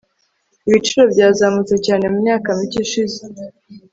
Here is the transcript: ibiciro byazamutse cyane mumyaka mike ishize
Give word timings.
ibiciro 0.67 1.03
byazamutse 1.13 1.75
cyane 1.85 2.03
mumyaka 2.11 2.47
mike 2.57 2.79
ishize 2.85 3.19